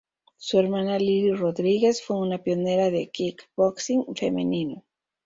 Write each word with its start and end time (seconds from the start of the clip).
Su 0.37 0.57
hermana 0.57 0.97
Lilly 0.97 1.31
Rodríguez 1.35 2.01
fue 2.03 2.17
una 2.17 2.39
pionera 2.39 2.89
del 2.89 3.11
kickboxing 3.11 4.15
femenino. 4.15 4.83